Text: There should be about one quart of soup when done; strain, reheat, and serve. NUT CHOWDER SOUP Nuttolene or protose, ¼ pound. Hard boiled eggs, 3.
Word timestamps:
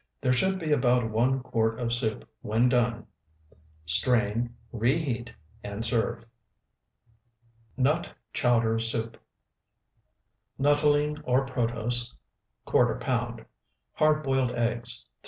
There 0.19 0.33
should 0.33 0.57
be 0.57 0.71
about 0.71 1.11
one 1.11 1.41
quart 1.41 1.79
of 1.79 1.93
soup 1.93 2.27
when 2.41 2.69
done; 2.69 3.05
strain, 3.85 4.55
reheat, 4.71 5.31
and 5.63 5.85
serve. 5.85 6.25
NUT 7.77 8.09
CHOWDER 8.33 8.79
SOUP 8.79 9.15
Nuttolene 10.59 11.19
or 11.23 11.45
protose, 11.45 12.15
¼ 12.67 12.99
pound. 12.99 13.45
Hard 13.93 14.23
boiled 14.23 14.53
eggs, 14.53 15.03
3. 15.05 15.09